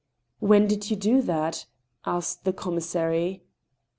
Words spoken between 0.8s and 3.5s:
you do that?" asked the commissary.